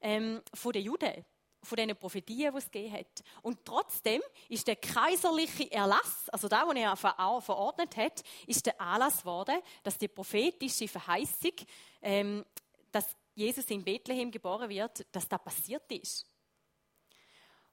[0.00, 1.24] ähm, von den Juden,
[1.62, 3.24] von diesen Prophetien, die es gegeben hat.
[3.42, 9.20] Und trotzdem ist der kaiserliche Erlass, also da, wo er verordnet hat, ist der Anlass
[9.20, 11.52] geworden, dass die prophetische Verheißung,
[12.00, 12.44] ähm,
[12.92, 16.26] dass Jesus in Bethlehem geboren wird, dass da passiert ist.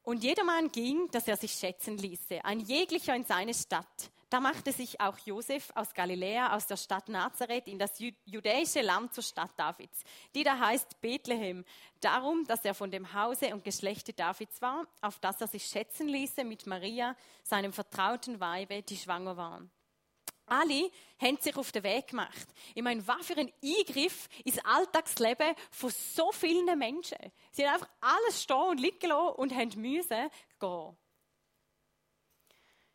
[0.01, 4.09] Und jedermann ging, dass er sich schätzen ließe, ein jeglicher in seine Stadt.
[4.29, 9.13] Da machte sich auch Josef aus Galiläa, aus der Stadt Nazareth, in das judäische Land
[9.13, 10.03] zur Stadt Davids,
[10.33, 11.65] die da heißt Bethlehem,
[11.99, 16.07] darum, dass er von dem Hause und Geschlechte Davids war, auf das er sich schätzen
[16.07, 19.67] ließe mit Maria, seinem vertrauten Weibe, die schwanger war.
[20.47, 22.47] Alle haben sich auf den Weg gemacht.
[22.73, 27.17] Ich meine, was für ein Eingriff ins Alltagsleben von so vielen Menschen.
[27.51, 30.29] Sie haben einfach alles stehen und liegen lassen und haben müssen
[30.59, 30.97] gehen.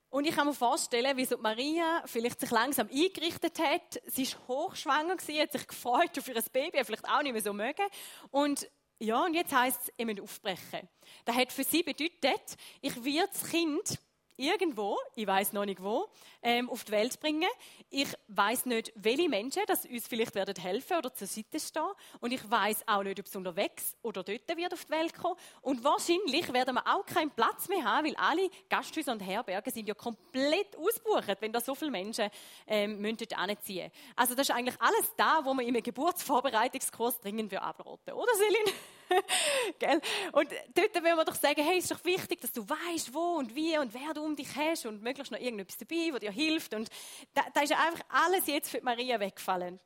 [0.08, 4.00] Und ich kann mir vorstellen, wie so Maria vielleicht sich langsam eingerichtet hat.
[4.06, 7.54] Sie ist hochschwanger gewesen, hat sich gefreut auf ihr Baby, vielleicht auch nicht mehr so
[7.54, 7.86] mögen.
[8.30, 10.88] Und ja, und jetzt heisst es, ihr müsst aufbrechen.
[11.24, 13.98] Das hat für sie bedeutet, ich werde das Kind
[14.36, 16.08] irgendwo, ich weiß noch nicht wo,
[16.42, 17.48] ähm, auf die Welt bringen.
[17.90, 21.82] Ich weiß nicht, welche Menschen das uns vielleicht werden helfen oder zur Seite stehen.
[22.20, 25.36] Und ich weiß auch nicht, ob es unterwegs oder dort wird auf die Welt kommen.
[25.60, 29.88] Und wahrscheinlich werden wir auch keinen Platz mehr haben, weil alle Gasthäuser und Herbergen sind
[29.88, 32.30] ja komplett ausgebucht, wenn da so viele Menschen
[32.66, 33.90] ähm, dort anziehen.
[34.16, 38.74] Also das ist eigentlich alles da, wo man im Geburtsvorbereitungskurs dringend abraten oder Selin?
[39.78, 40.00] Gell?
[40.32, 43.36] Und dort will man doch sagen, hey, es ist doch wichtig, dass du weißt, wo
[43.38, 46.32] und wie und wer du um dich hast und möglichst noch irgendetwas dabei, was dir
[46.32, 46.74] hilft.
[46.74, 46.88] Und
[47.34, 49.80] da, da ist einfach alles jetzt für Maria weggefallen.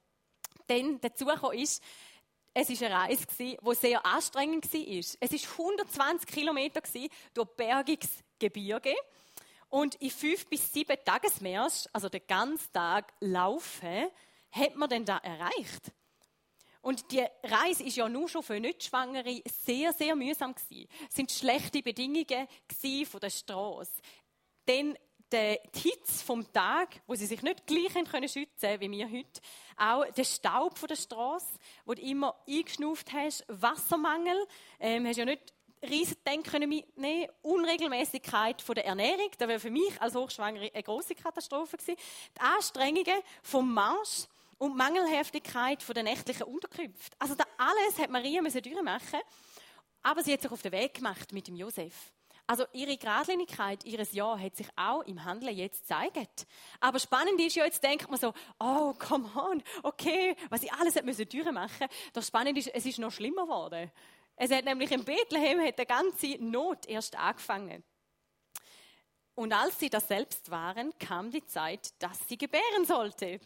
[0.69, 1.83] Denn dazu ist,
[2.59, 4.99] es war eine Reise, die sehr anstrengend war.
[5.21, 6.81] Es war 120 Kilometer
[7.35, 8.95] durch Bergungsgebirge.
[9.69, 14.07] Und in fünf bis sieben Tagesmärsch, also den ganzen Tag laufen,
[14.51, 15.93] hat man dann da erreicht.
[16.87, 20.88] Und die Reise ist ja nur schon für Nicht-Schwangere sehr, sehr mühsam gewesen.
[21.09, 22.46] Es sind schlechte Bedingungen
[23.11, 23.90] von der Straße.
[24.68, 24.96] Denn
[25.33, 29.40] der Hitze vom Tag, wo sie sich nicht gleich können schützen wie wir heute,
[29.77, 34.46] auch der Staub von der Straße, wo du immer eingeschnauft hast, Wassermangel,
[34.79, 40.01] ähm, hast ja nicht riesen Denken mitnehmen, Unregelmäßigkeit von der Ernährung, das wäre für mich
[40.01, 41.99] als Hochschwangere eine große Katastrophe gewesen,
[42.37, 47.16] die Anstrengungen vom Marsch, und Mangelhaftigkeit der nächtlichen Unterkünfte.
[47.19, 49.21] Also das alles hat Maria müssen durchmachen,
[50.03, 52.12] aber sie hat sich auf den Weg gemacht mit dem Josef.
[52.49, 56.47] Also ihre Geradlinigkeit, ihres Ja hat sich auch im Handeln jetzt gezeigt.
[56.79, 60.95] Aber spannend ist ja, jetzt denkt man so, oh, come on, okay, was ich alles
[60.95, 61.88] hätte müssen durchmachen.
[62.12, 63.90] Doch spannend ist, es ist noch schlimmer geworden.
[64.37, 67.83] Es hat nämlich in Bethlehem hat die ganze Not erst angefangen.
[69.35, 73.40] Und als sie das selbst waren, kam die Zeit, dass sie gebären sollte.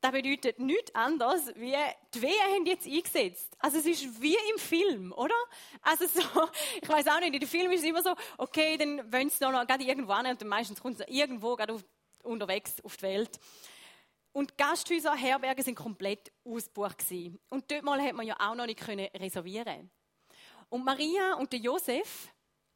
[0.00, 1.74] Das bedeutet nichts anderes, wie
[2.14, 3.56] die Wehen haben jetzt eingesetzt.
[3.58, 5.34] Also es ist wie im Film, oder?
[5.82, 6.20] Also so,
[6.80, 9.42] ich weiß auch nicht, in dem Film ist es immer so, okay, dann wollen sie
[9.44, 11.84] noch gerade irgendwo an und dann meistens kommt es irgendwo gerade auf,
[12.22, 13.40] unterwegs auf die Welt.
[14.32, 17.40] Und Gasthäuser, Herberge sind komplett ausgebucht gewesen.
[17.48, 19.90] Und dort mal hat man ja auch noch nicht können reservieren.
[20.68, 22.28] Und Maria und der Josef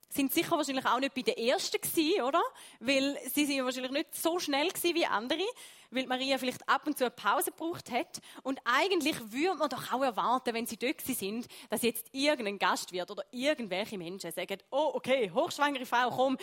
[0.08, 2.42] sind sicher wahrscheinlich auch nicht bei den Ersten gewesen, oder?
[2.80, 5.46] Weil sie sind wahrscheinlich nicht so schnell gewesen wie andere
[5.92, 8.20] weil Maria vielleicht ab und zu eine Pause gebraucht hat.
[8.42, 12.92] Und eigentlich würde man doch auch erwarten, wenn sie dort sind, dass jetzt irgendein Gast
[12.92, 16.38] wird oder irgendwelche Menschen sagen, oh, okay, hochschwangere Frau, komm,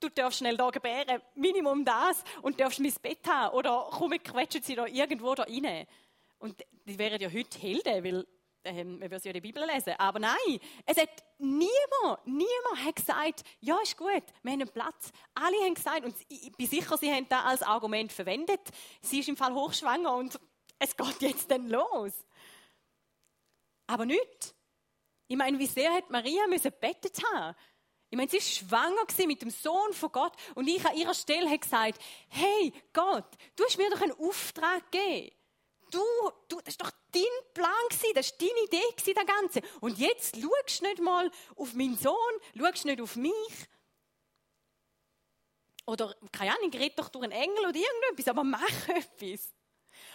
[0.00, 4.62] du darfst schnell da gebären, Minimum das, und darfst mein Bett haben, oder komm, quetschen
[4.62, 5.86] sie da irgendwo da rein.
[6.38, 8.26] Und die wären ja heute Helden, weil
[8.64, 9.94] ähm, wir würden ja die Bibel lesen.
[9.98, 15.12] Aber nein, es hat niemand, niemand hat gesagt, ja, ist gut, wir haben einen Platz.
[15.34, 18.60] Alle haben gesagt, und ich bin sicher, sie haben das als Argument verwendet,
[19.00, 20.38] sie ist im Fall hochschwanger und
[20.78, 22.12] es geht jetzt dann los.
[23.86, 24.54] Aber nicht.
[25.28, 27.56] Ich meine, wie sehr hat Maria müssen bettet haben?
[28.10, 31.46] Ich meine, sie war schwanger mit dem Sohn von Gott und ich an ihrer Stelle
[31.46, 35.30] habe gesagt, hey Gott, du hast mir doch einen Auftrag gegeben
[35.90, 36.02] du,
[36.48, 37.22] du, das ist doch dein
[37.54, 39.62] Plan gewesen, das ist deine Idee gewesen, das Ganze.
[39.80, 42.14] Und jetzt schaust du nicht mal auf meinen Sohn,
[42.56, 43.32] schaust nicht auf mich.
[45.86, 49.52] Oder, keine Ahnung, red doch durch einen Engel oder irgendetwas, aber mach etwas.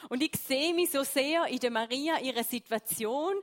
[0.09, 3.35] Und ich sehe mich so sehr in der Maria, ihrer Situation,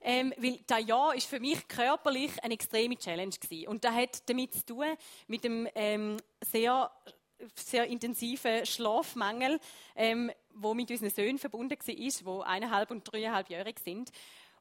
[0.00, 3.68] ähm, weil das Jahr ist für mich körperlich eine extreme Challenge gewesen.
[3.68, 6.90] Und das hat damit zu tun, mit dem ähm, sehr
[7.54, 9.60] sehr intensiven Schlafmangel,
[9.96, 14.10] ähm, wo mit unseren Söhnen verbunden war, die eineinhalb und dreieinhalbjährig sind.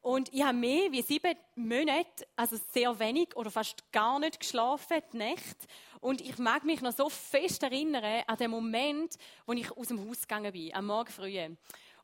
[0.03, 5.01] Und ich habe mehr wie sieben Monate, also sehr wenig oder fast gar nicht geschlafen,
[5.13, 5.57] die Nacht.
[6.01, 10.05] Und ich mag mich noch so fest erinnern an den Moment, wo ich aus dem
[10.05, 11.39] Haus gegangen bin, am Morgen früh.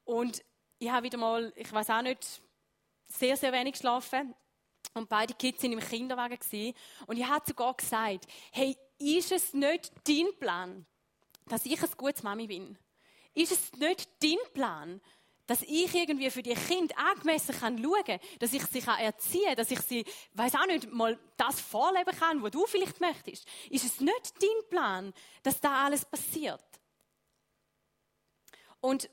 [0.05, 0.41] Und
[0.79, 2.41] ich habe wieder mal, ich weiß auch nicht,
[3.07, 4.33] sehr, sehr wenig geschlafen.
[4.93, 6.73] Und beide Kids sind im Kinderwagen gewesen.
[7.05, 10.85] Und ich habe sogar gesagt, hey, ist es nicht dein Plan,
[11.47, 12.77] dass ich ein gutes Mami bin?
[13.33, 15.01] Ist es nicht dein Plan,
[15.49, 19.71] dass ich irgendwie für die Kind angemessen kann schauen, dass ich sie erziehen kann, dass
[19.71, 23.47] ich sie, weiß auch nicht, mal das vorleben kann, was du vielleicht möchtest?
[23.69, 26.63] Ist es nicht dein Plan, dass da alles passiert?
[28.79, 29.09] Und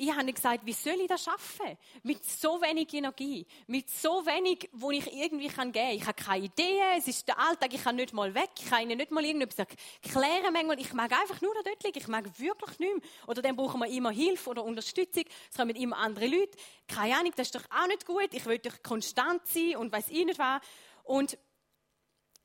[0.00, 1.76] ich habe gesagt, wie soll ich das schaffen?
[2.04, 5.90] Mit so wenig Energie, mit so wenig, wo ich irgendwie kann geben.
[5.90, 8.82] Ich habe keine Idee, es ist der Alltag, ich kann nicht mal weg, ich kann
[8.82, 9.66] ihnen nicht mal irgendetwas
[10.02, 10.78] erklären manchmal.
[10.78, 12.92] Ich mag einfach nur dort liegen, ich mag wirklich nicht.
[13.26, 16.56] Oder dann brauchen wir immer Hilfe oder Unterstützung, es kommen immer andere Leute.
[16.86, 20.10] Keine Ahnung, das ist doch auch nicht gut, ich will doch konstant sein und weiß
[20.10, 20.60] ich nicht was.
[21.02, 21.36] Und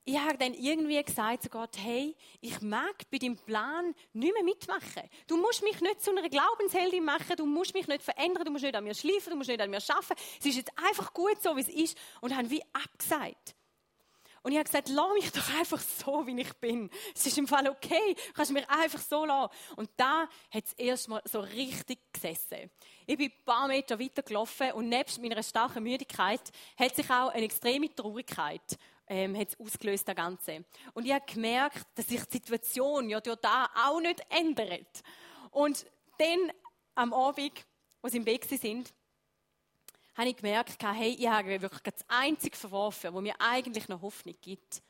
[0.05, 4.43] ich habe dann irgendwie gesagt zu Gott, hey, ich mag bei deinem Plan nicht mehr
[4.43, 5.09] mitmachen.
[5.27, 8.63] Du musst mich nicht zu einer Glaubensheldin machen, du musst mich nicht verändern, du musst
[8.63, 10.21] nicht an mir schleifen, du musst nicht an mir arbeiten.
[10.39, 11.97] Es ist jetzt einfach gut so, wie es ist.
[12.19, 13.55] Und habe wie abgesagt.
[14.41, 16.89] Und ich habe gesagt, lass mich doch einfach so, wie ich bin.
[17.15, 18.13] Es ist im Fall okay.
[18.13, 19.53] Du kannst mich einfach so lassen.
[19.77, 22.69] Und da hat es erstmal so richtig gesessen.
[23.05, 26.41] Ich bin ein paar Meter weiter gelaufen und nebst meiner starken Müdigkeit
[26.77, 28.77] hat sich auch eine extreme Traurigkeit
[29.13, 30.65] ähm, hat es ausgelöst, das Ganze.
[30.93, 35.03] Und ich habe gemerkt, dass sich die Situation ja durch da auch nicht ändert.
[35.51, 35.85] Und
[36.17, 36.51] dann
[36.95, 37.53] am Abend,
[38.01, 38.91] wo sie im Weg sind,
[40.15, 44.35] habe ich gemerkt, hey, ich habe wirklich das Einzige verworfen, wo mir eigentlich noch Hoffnung
[44.41, 44.81] gibt.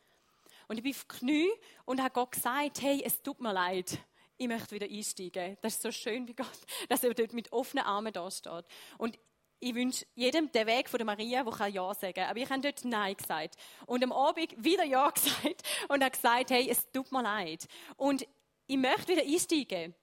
[0.67, 1.49] Und ich bin auf die Knie
[1.83, 3.99] und habe Gott gesagt, hey, es tut mir leid.
[4.37, 5.57] Ich möchte wieder einsteigen.
[5.61, 6.47] Das ist so schön, wie Gott,
[6.89, 8.65] dass er dort mit offenen Armen da steht.
[8.97, 9.19] Und
[9.63, 12.29] ich wünsche jedem den Weg von der Maria, der Ja sagen kann.
[12.29, 13.55] Aber ich habe dort Nein gesagt.
[13.85, 17.65] Und am Abend wieder Ja gesagt und habe gesagt, hey, es tut mir leid.
[17.95, 18.27] Und
[18.67, 19.95] ich möchte wieder einsteigen.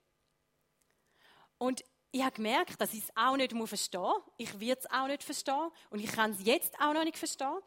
[1.58, 4.22] Und ich habe gemerkt, dass ich es auch nicht verstehen muss.
[4.38, 5.70] Ich werde es auch nicht verstehen.
[5.90, 7.58] Und ich kann es jetzt auch noch nicht verstehen.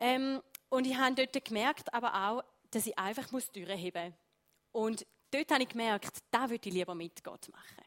[0.00, 4.14] Ähm, und ich habe dort gemerkt, aber auch, dass ich einfach muss Türen heben muss.
[4.72, 7.85] Und dort habe ich gemerkt, da würde ich lieber mit Gott machen.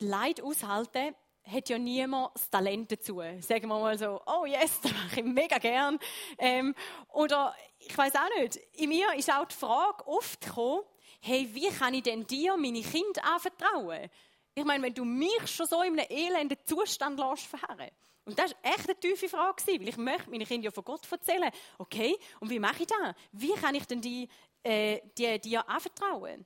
[0.00, 3.20] Leid aushalten hat ja niemand das Talent dazu.
[3.40, 5.98] Sagen wir mal so, oh yes, das mache ich mega gern.
[6.38, 6.74] Ähm,
[7.08, 10.82] oder ich weiß auch nicht, in mir ist auch die Frage oft gekommen,
[11.20, 14.10] hey, wie kann ich denn dir meine Kinder anvertrauen?
[14.54, 17.90] Ich meine, wenn du mich schon so in einem elenden Zustand lässt verharren,
[18.24, 21.10] Und das war echt eine tiefe Frage, weil ich möchte meine Kinder ja von Gott
[21.10, 21.50] erzählen.
[21.78, 23.14] Okay, und wie mache ich das?
[23.32, 24.28] Wie kann ich denn die,
[24.62, 26.44] äh, die dir anvertrauen?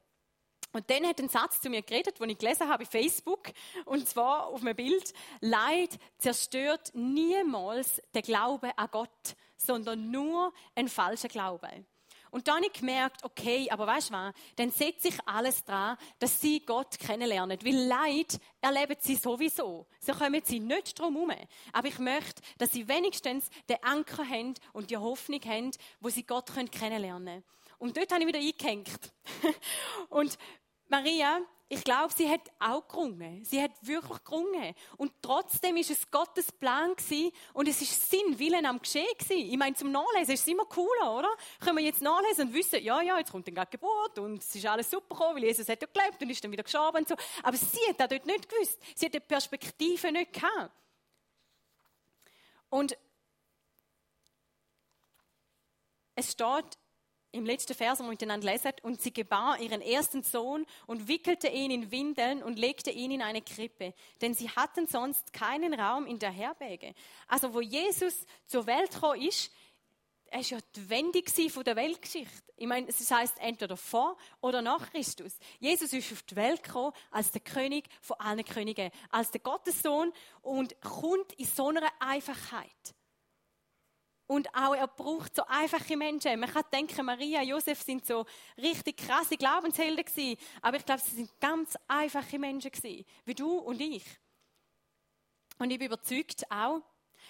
[0.74, 3.52] Und dann hat ein Satz zu mir geredet, den ich gelesen habe auf Facebook,
[3.84, 5.14] und zwar auf einem Bild.
[5.40, 11.68] Leid zerstört niemals den Glauben an Gott, sondern nur ein falscher Glaube.
[12.32, 15.96] Und dann habe ich gemerkt, okay, aber weißt du was, dann setze ich alles dran,
[16.18, 17.56] dass sie Gott kennenlernen.
[17.62, 19.86] Weil Leid erleben sie sowieso.
[20.00, 21.32] So kommen sie nicht drum herum.
[21.72, 26.24] Aber ich möchte, dass sie wenigstens den Anker haben und die Hoffnung haben, wo sie
[26.24, 27.44] Gott kennenlernen können.
[27.78, 29.12] Und dort habe ich wieder eingehängt.
[30.08, 30.36] und
[30.88, 33.44] Maria, ich glaube, sie hat auch gerungen.
[33.44, 34.74] Sie hat wirklich gerungen.
[34.96, 39.50] Und trotzdem ist es Gottes Plan gewesen und es ist sein Willen am Geschehen gewesen.
[39.50, 41.30] Ich meine, zum Nachlesen ist es immer cooler, oder?
[41.60, 44.66] Können wir jetzt nachlesen und wissen, ja, ja, jetzt kommt dann Geburt und es ist
[44.66, 47.16] alles super gekommen, weil Jesus hat ja gelebt und ist dann wieder gestorben und so.
[47.42, 48.78] Aber sie hat das dort nicht gewusst.
[48.94, 50.70] Sie hat die Perspektive nicht gehabt.
[52.68, 52.96] Und
[56.14, 56.78] es steht
[57.34, 61.48] im letzten Vers, wo wir miteinander lesen, und sie gebar ihren ersten Sohn und wickelte
[61.48, 66.06] ihn in Windeln und legte ihn in eine Krippe, denn sie hatten sonst keinen Raum
[66.06, 66.94] in der Herberge.
[67.28, 69.50] Also wo Jesus zur Welt gekommen ist,
[70.26, 72.42] er war ja die Wende von der Weltgeschichte.
[72.56, 75.36] Ich meine, es heißt entweder vor oder nach Christus.
[75.60, 80.12] Jesus ist auf die Welt gekommen als der König von allen Königen, als der Gottessohn
[80.42, 82.94] und kommt in so einer Einfachheit.
[84.26, 86.40] Und auch er braucht so einfache Menschen.
[86.40, 88.24] Man kann denken, Maria, Josef sind so
[88.56, 90.38] richtig krasse Glaubenshelden gewesen.
[90.62, 93.04] Aber ich glaube, sie sind ganz einfache Menschen gewesen.
[93.24, 94.04] Wie du und ich.
[95.58, 96.80] Und ich bin überzeugt auch,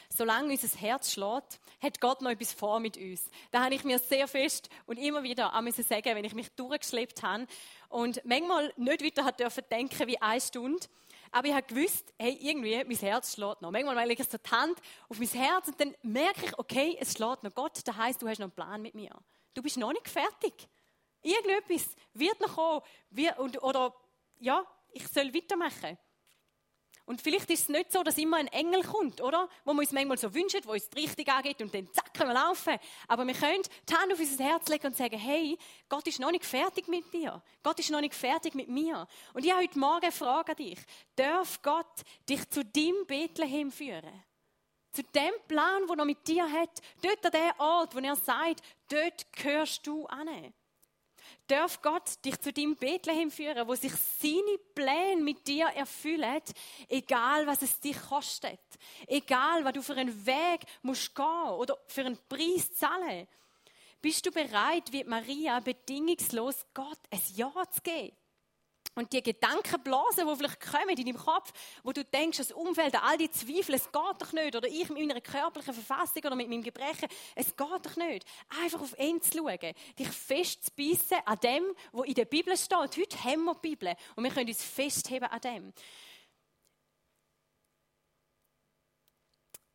[0.09, 3.29] solange unser Herz schlägt, hat Gott noch etwas vor mit uns.
[3.51, 6.51] Da habe ich mir sehr fest und immer wieder an müssen sagen, wenn ich mich
[6.53, 7.47] durchgeschleppt habe
[7.89, 10.87] und manchmal nicht weiter hat dürfen denken wie eine Stunde,
[11.35, 13.73] aber ich habe gewusst, hey, irgendwie, mein Herz schlägt noch.
[13.73, 17.15] Manchmal lege ich so die Hand auf mein Herz und dann merke ich, okay, es
[17.15, 17.53] schlägt noch.
[17.53, 19.11] Gott, das heisst, du hast noch einen Plan mit mir.
[19.53, 20.69] Du bist noch nicht fertig.
[21.23, 22.83] Irgendetwas wird noch kommen.
[23.63, 23.93] oder,
[24.39, 25.99] ja, ich soll weitermachen.
[27.07, 29.49] Und vielleicht ist es nicht so, dass immer ein Engel kommt, oder?
[29.65, 32.31] Wo wir uns manchmal so wünschen, wo uns die Richtung angeht und dann zack, können
[32.31, 32.79] wir laufen.
[33.09, 35.59] Aber wir können die Hand auf unser Herz legen und sagen, hey,
[35.91, 37.43] Gott ist noch nicht fertig mit dir.
[37.63, 39.07] Gott ist noch nicht fertig mit mir.
[39.35, 40.79] Und ich habe heute Morgen eine Frage an dich.
[41.17, 44.25] Darf Gott dich zu deinem Bethlehem führen?
[44.93, 46.81] Zu dem Plan, den er mit dir hat.
[47.03, 50.55] Dort an dem Ort, wo er sagt, dort gehörst du an
[51.47, 56.43] darf Gott dich zu deinem Bethlehem führen, wo sich seine Pläne mit dir erfüllen,
[56.89, 58.61] egal was es dich kostet.
[59.07, 63.27] Egal, was du für einen Weg musst gehen oder für einen Preis zahlen.
[64.01, 68.17] Bist du bereit, wie Maria bedingungslos Gott ein Ja zu geben?
[68.97, 71.53] Und die Gedankenblasen, die vielleicht kommen in deinem Kopf,
[71.83, 75.07] wo du denkst, das Umfeld, all die Zweifel, es geht doch nicht, oder ich mit
[75.07, 78.25] meiner körperlichen Verfassung oder mit meinem Gebrechen, es geht doch nicht.
[78.63, 82.97] Einfach auf ihn zu schauen, dich festzubeissen an dem, was in der Bibel steht.
[82.97, 85.73] Heute haben wir die Bibel und wir können uns festheben an dem.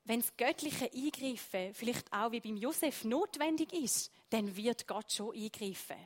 [0.06, 5.36] Wenn das göttliche Eingreifen vielleicht auch wie beim Josef notwendig ist, dann wird Gott schon
[5.36, 5.98] eingreifen.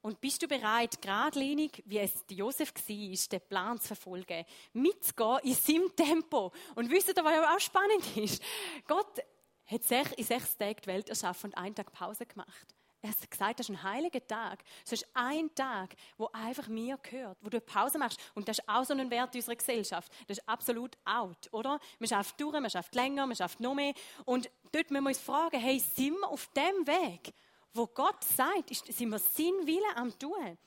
[0.00, 5.54] Und bist du bereit, geradlinig, wie es Josef war, den Plan zu verfolgen, mitzugehen in
[5.54, 6.52] seinem Tempo?
[6.76, 8.42] Und wisst ihr, was auch spannend ist?
[8.86, 9.18] Gott
[9.66, 12.66] hat in sechs Tagen die Welt erschaffen und einen Tag Pause gemacht.
[13.00, 14.64] Er hat gesagt, das ist ein heiliger Tag.
[14.84, 18.18] Es ist ein Tag, wo einfach mir gehört, wo du Pause machst.
[18.34, 20.12] Und das ist auch so ein Wert unserer Gesellschaft.
[20.26, 21.78] Das ist absolut out, oder?
[22.00, 23.94] Man schafft durch, man schafft länger, man schafft noch mehr.
[24.24, 27.32] Und dort müssen wir uns fragen, hey, sind wir auf dem Weg?
[27.78, 30.58] Wo Gott sagt, ist, sind wir sein Wille am tun.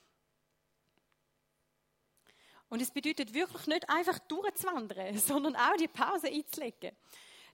[2.69, 6.95] Und es bedeutet wirklich nicht einfach durchzuwandern, sondern auch die Pause einzulegen.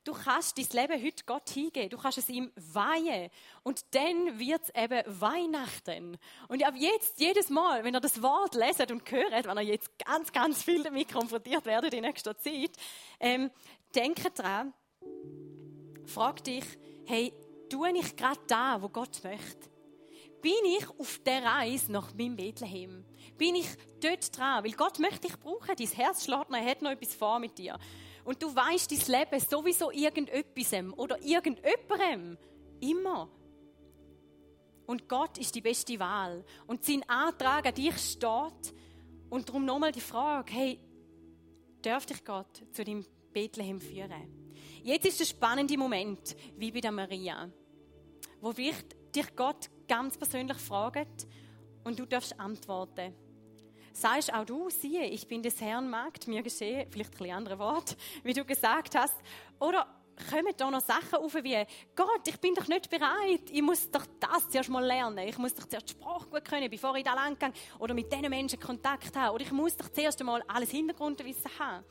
[0.04, 1.90] Du kannst dein Leben heute Gott hingeben.
[1.90, 3.30] Du kannst es ihm weihen.
[3.64, 6.18] Und dann wird es eben Weihnachten.
[6.48, 9.90] Und ab jetzt, jedes Mal, wenn ihr das Wort leset und hört, wenn ihr jetzt
[10.06, 12.72] ganz, ganz viel damit konfrontiert werdet in nächster Zeit,
[13.20, 13.52] ähm,
[13.96, 14.74] denke dran,
[16.06, 16.64] frag dich,
[17.06, 17.34] hey,
[17.70, 19.70] tue ich gerade da, wo Gott möchte?
[20.42, 23.04] Bin ich auf der Reise nach meinem Bethlehem?
[23.38, 23.68] Bin ich
[24.00, 24.64] dort dran?
[24.64, 25.76] Weil Gott möchte dich brauchen.
[25.76, 27.78] Dein Herz schlägt noch, er hat noch etwas vor mit dir.
[28.24, 32.38] Und du weißt, dein Leben sowieso irgendetwas oder irgendjemandem.
[32.80, 33.30] Immer.
[34.86, 36.46] Und Gott ist die beste Wahl.
[36.68, 38.74] Und sein Antrag an dich steht.
[39.30, 40.80] Und darum nochmal die Frage, hey,
[41.82, 44.47] darf dich Gott zu deinem Bethlehem führen?
[44.84, 47.50] Jetzt ist der spannende Moment, wie bei der Maria,
[48.42, 51.28] wo dich Gott ganz persönlich fragt
[51.84, 53.14] und du darfst antworten.
[53.94, 57.98] Sagst auch du, siehe, ich bin des Herrn Magd, mir geschehe, vielleicht ein andere Wort,
[58.24, 59.16] wie du gesagt hast.
[59.60, 59.88] Oder
[60.30, 61.66] kommen da noch Sachen auf wie,
[61.96, 65.54] Gott, ich bin doch nicht bereit, ich muss doch das zuerst mal lernen, ich muss
[65.56, 68.60] doch zuerst die Sprache gut können, bevor ich da lang gehe oder mit diesen Menschen
[68.60, 71.84] Kontakt habe, oder ich muss doch zuerst einmal alles Hintergrundwissen haben.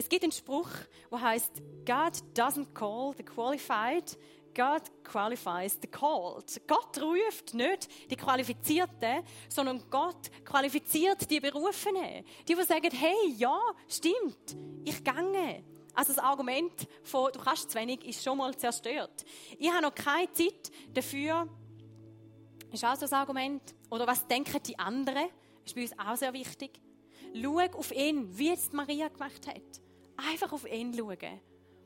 [0.00, 0.70] Es gibt einen Spruch,
[1.10, 4.16] der heißt, God doesn't call the qualified,
[4.54, 6.58] God qualifies the called.
[6.66, 12.24] Gott ruft nicht die Qualifizierten, sondern Gott qualifiziert die Berufenen.
[12.48, 15.64] Die, die sagen, hey, ja, stimmt, ich gange.
[15.92, 19.26] Also das Argument von, du kannst zu wenig, ist schon mal zerstört.
[19.58, 21.46] Ich habe noch keine Zeit dafür.
[22.72, 23.74] Ist auch so ein Argument.
[23.90, 25.28] Oder was denken die anderen?
[25.62, 26.80] Ist bei uns auch sehr wichtig.
[27.34, 29.89] Schau auf ihn, wie es Maria gemacht hat.
[30.28, 31.40] Einfach auf ihn schauen.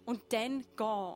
[0.05, 1.15] Und dann gehen.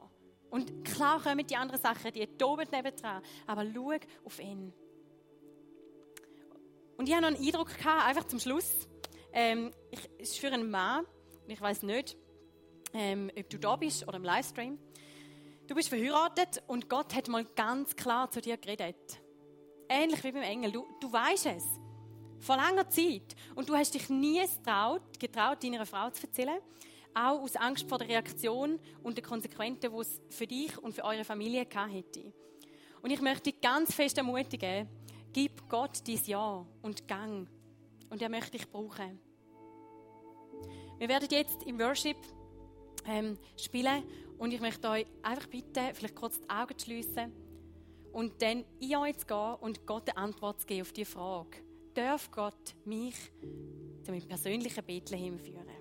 [0.50, 3.22] Und klar kommen die anderen Sachen, die toben nebendran.
[3.46, 3.92] Aber schau
[4.24, 4.72] auf ihn.
[6.96, 8.88] Und ich habe noch einen Eindruck gehabt, einfach zum Schluss.
[9.32, 11.04] Ähm, ich, es ist für einen Mann,
[11.46, 12.16] ich weiß nicht,
[12.92, 14.78] ähm, ob du da bist oder im Livestream.
[15.66, 19.20] Du bist verheiratet und Gott hat mal ganz klar zu dir geredet.
[19.88, 20.72] Ähnlich wie beim Engel.
[20.72, 21.64] Du, du weißt es.
[22.40, 23.36] Vor langer Zeit.
[23.54, 26.58] Und du hast dich nie getraut, getraut, deiner Frau zu erzählen.
[27.18, 31.04] Auch aus Angst vor der Reaktion und den Konsequenzen, die es für dich und für
[31.04, 32.32] eure Familie gehabt hätte.
[33.02, 34.88] Und ich möchte dich ganz fest ermutigen,
[35.32, 37.48] gib Gott dein Ja und Gang.
[38.10, 39.18] Und er möchte dich brauchen.
[40.98, 42.16] Wir werden jetzt im Worship
[43.06, 44.04] ähm, spielen.
[44.38, 47.32] Und ich möchte euch einfach bitten, vielleicht kurz die Augen zu schließen
[48.12, 51.58] und dann in euch zu gehen und Gott eine Antwort zu geben auf diese Frage.
[51.94, 53.16] Darf Gott mich
[54.04, 55.77] zu meinem persönlichen Bethlehem führen?